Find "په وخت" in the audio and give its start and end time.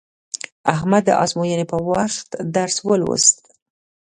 1.71-2.29